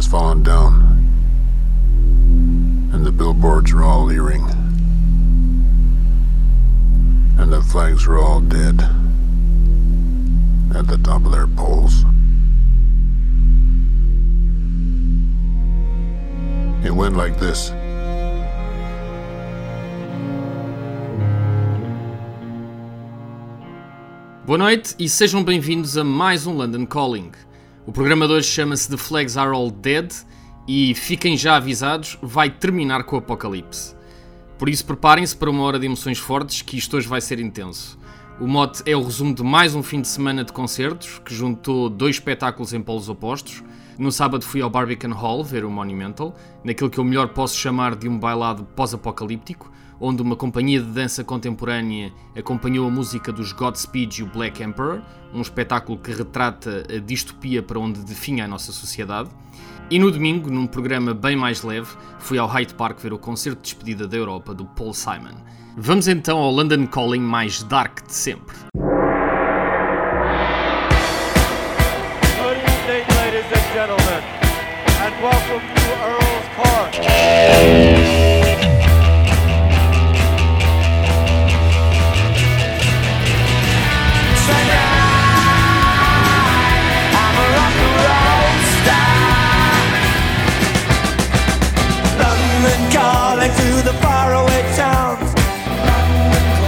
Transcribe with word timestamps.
has 0.00 0.06
fallen 0.06 0.42
down, 0.42 0.80
and 2.94 3.04
the 3.04 3.12
billboards 3.12 3.70
are 3.70 3.82
all 3.82 4.06
leering, 4.06 4.48
and 7.38 7.52
the 7.52 7.60
flags 7.60 8.06
are 8.06 8.18
all 8.18 8.40
dead 8.40 8.80
at 10.74 10.86
the 10.86 10.96
top 11.04 11.22
of 11.26 11.32
their 11.32 11.46
poles. 11.48 12.06
It 16.82 16.92
went 16.92 17.14
like 17.14 17.38
this. 17.38 17.70
Boa 24.46 24.56
noite 24.56 24.94
e 24.98 25.10
sejam 25.10 25.44
bem-vindos 25.44 25.98
a 25.98 26.02
mais 26.02 26.46
um 26.46 26.56
London 26.56 26.86
Calling. 26.86 27.32
O 27.86 27.92
programa 27.92 28.26
de 28.26 28.34
hoje 28.34 28.46
chama-se 28.46 28.90
The 28.90 28.98
Flags 28.98 29.38
Are 29.38 29.54
All 29.54 29.70
Dead 29.70 30.12
e 30.68 30.94
fiquem 30.94 31.34
já 31.34 31.56
avisados, 31.56 32.18
vai 32.20 32.50
terminar 32.50 33.04
com 33.04 33.16
o 33.16 33.18
apocalipse. 33.18 33.96
Por 34.58 34.68
isso 34.68 34.84
preparem-se 34.84 35.34
para 35.34 35.48
uma 35.48 35.62
hora 35.62 35.78
de 35.78 35.86
emoções 35.86 36.18
fortes, 36.18 36.60
que 36.60 36.76
isto 36.76 36.98
hoje 36.98 37.08
vai 37.08 37.22
ser 37.22 37.40
intenso. 37.40 37.98
O 38.38 38.46
mote 38.46 38.82
é 38.84 38.94
o 38.94 39.02
resumo 39.02 39.34
de 39.34 39.42
mais 39.42 39.74
um 39.74 39.82
fim 39.82 40.02
de 40.02 40.08
semana 40.08 40.44
de 40.44 40.52
concertos, 40.52 41.20
que 41.24 41.34
juntou 41.34 41.88
dois 41.88 42.16
espetáculos 42.16 42.74
em 42.74 42.82
polos 42.82 43.08
opostos. 43.08 43.64
No 43.98 44.12
sábado 44.12 44.44
fui 44.44 44.60
ao 44.60 44.68
Barbican 44.68 45.14
Hall 45.14 45.42
ver 45.42 45.64
o 45.64 45.70
Monumental, 45.70 46.36
naquilo 46.62 46.90
que 46.90 46.98
eu 46.98 47.04
melhor 47.04 47.28
posso 47.28 47.56
chamar 47.56 47.96
de 47.96 48.06
um 48.06 48.18
bailado 48.18 48.64
pós-apocalíptico, 48.76 49.72
onde 50.00 50.22
uma 50.22 50.34
companhia 50.34 50.80
de 50.80 50.86
dança 50.86 51.22
contemporânea 51.22 52.10
acompanhou 52.34 52.88
a 52.88 52.90
música 52.90 53.30
dos 53.30 53.52
Godspeed 53.52 54.20
e 54.20 54.22
o 54.22 54.26
Black 54.26 54.62
Emperor, 54.62 55.02
um 55.34 55.42
espetáculo 55.42 55.98
que 55.98 56.10
retrata 56.10 56.84
a 56.88 56.98
distopia 56.98 57.62
para 57.62 57.78
onde 57.78 58.00
definha 58.00 58.46
a 58.46 58.48
nossa 58.48 58.72
sociedade. 58.72 59.28
E 59.90 59.98
no 59.98 60.10
domingo, 60.10 60.50
num 60.50 60.66
programa 60.66 61.12
bem 61.12 61.36
mais 61.36 61.62
leve, 61.62 61.88
fui 62.18 62.38
ao 62.38 62.48
Hyde 62.48 62.74
Park 62.74 62.98
ver 63.00 63.12
o 63.12 63.18
concerto 63.18 63.60
de 63.60 63.64
despedida 63.64 64.08
da 64.08 64.16
Europa 64.16 64.54
do 64.54 64.64
Paul 64.64 64.94
Simon. 64.94 65.34
Vamos 65.76 66.08
então 66.08 66.38
ao 66.38 66.50
London 66.50 66.86
Calling 66.86 67.20
mais 67.20 67.62
dark 67.64 68.06
de 68.06 68.14
sempre. 68.14 68.56
Good 68.74 68.86
evening, 72.56 73.04
ladies 73.18 73.46
and 73.52 73.66
gentlemen, 73.74 74.22
and 75.02 75.14
welcome 75.22 75.60
to 75.74 75.90
Earl's 76.06 76.48
Park. 76.56 77.49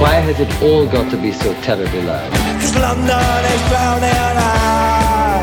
Why 0.00 0.14
has 0.20 0.38
it 0.38 0.62
all 0.62 0.86
got 0.86 1.10
to 1.10 1.16
be 1.16 1.32
so 1.32 1.52
terribly 1.60 2.02
loud? 2.02 2.30
Cause 2.60 2.78
London 2.78 3.44
is 3.44 3.68
drowning 3.68 4.38
out. 4.38 5.42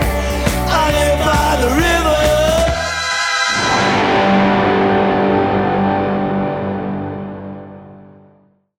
I 0.72 0.92
live 0.96 1.20
by 1.26 1.58
the 1.60 1.70
river. 1.76 2.16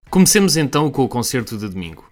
Comecemos 0.08 0.56
então 0.56 0.90
com 0.90 1.04
o 1.04 1.08
concerto 1.08 1.58
de 1.58 1.68
domingo. 1.68 2.04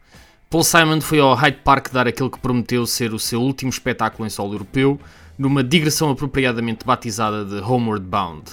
Paul 0.50 0.62
Simon 0.62 1.00
foi 1.00 1.20
ao 1.20 1.34
Hyde 1.34 1.60
Park 1.64 1.90
dar 1.90 2.06
aquele 2.06 2.28
que 2.28 2.38
prometeu 2.38 2.86
ser 2.86 3.14
o 3.14 3.18
seu 3.18 3.40
último 3.40 3.70
espetáculo 3.70 4.26
em 4.26 4.30
solo 4.30 4.52
europeu, 4.52 5.00
numa 5.38 5.64
digressão 5.64 6.10
apropriadamente 6.10 6.84
batizada 6.84 7.46
de 7.46 7.62
Homeward 7.62 8.04
Bound, 8.04 8.44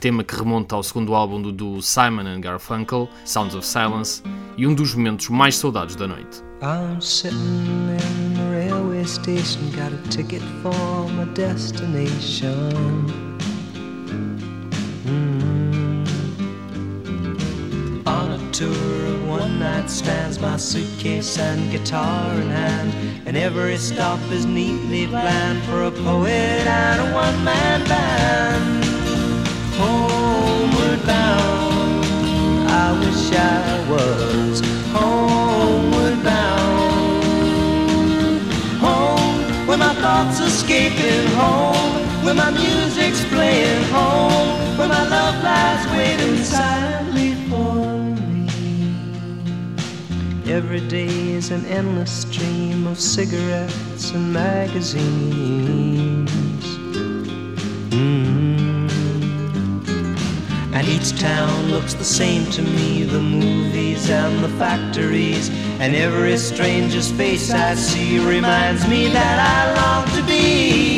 tema 0.00 0.24
que 0.24 0.34
remonta 0.34 0.74
ao 0.74 0.82
segundo 0.82 1.14
álbum 1.14 1.40
do 1.40 1.52
duo 1.52 1.80
Simon 1.80 2.26
and 2.26 2.40
Garfunkel, 2.40 3.08
Sounds 3.24 3.54
of 3.54 3.64
Silence, 3.64 4.20
e 4.58 4.66
um 4.66 4.74
dos 4.74 4.92
momentos 4.92 5.28
mais 5.28 5.56
saudados 5.56 5.94
da 5.94 6.08
noite. 6.08 6.42
I'm 6.60 7.00
sitting 7.00 7.36
in 7.38 8.34
the 8.34 8.50
railway 8.50 9.04
station, 9.04 9.70
got 9.70 9.92
a 9.92 10.08
ticket 10.10 10.42
for 10.60 11.08
my 11.12 11.24
destination. 11.32 13.06
Mm. 15.06 16.04
On 18.04 18.32
a 18.32 18.50
tour 18.50 18.68
of 18.68 19.28
one 19.28 19.60
night 19.60 19.88
stands, 19.88 20.40
my 20.40 20.56
suitcase 20.56 21.38
and 21.38 21.70
guitar 21.70 22.34
in 22.34 22.50
hand, 22.50 22.92
and 23.26 23.36
every 23.36 23.78
stop 23.78 24.18
is 24.32 24.44
neatly 24.44 25.06
planned 25.06 25.62
for 25.66 25.84
a 25.84 25.92
poet 25.92 26.66
and 26.66 27.00
a 27.00 27.14
one 27.14 27.44
man 27.44 27.84
band. 27.86 28.27
Thoughts 40.18 40.40
escaping 40.40 41.26
home, 41.36 42.24
where 42.24 42.34
my 42.34 42.50
music's 42.50 43.24
playing 43.26 43.84
home, 43.84 44.48
where 44.76 44.88
my 44.88 45.04
love 45.08 45.36
lies 45.44 45.86
waiting 45.96 46.42
silently 46.42 47.34
for 47.48 47.86
me. 48.26 48.48
Every 50.50 50.80
day 50.88 51.30
is 51.38 51.52
an 51.52 51.64
endless 51.66 52.10
stream 52.22 52.88
of 52.88 52.98
cigarettes 52.98 54.10
and 54.10 54.32
magazines. 54.32 56.17
Each 60.88 61.20
town 61.20 61.70
looks 61.70 61.92
the 61.92 62.04
same 62.04 62.46
to 62.50 62.62
me 62.62 63.02
the 63.02 63.20
movies 63.20 64.08
and 64.08 64.42
the 64.42 64.48
factories. 64.56 65.50
And 65.80 65.94
every 65.94 66.36
stranger's 66.38 67.10
face 67.10 67.50
I 67.50 67.74
see 67.74 68.18
reminds 68.18 68.88
me 68.88 69.08
that 69.08 69.36
I 69.38 69.60
long 69.80 70.16
to 70.16 70.22
be 70.26 70.88